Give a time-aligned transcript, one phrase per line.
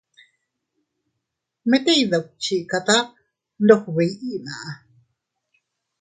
[1.69, 2.95] Mit iyduchikata
[3.63, 4.55] ndog biʼi na.